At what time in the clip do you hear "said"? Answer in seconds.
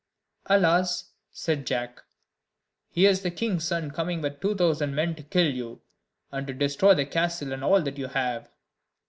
1.31-1.67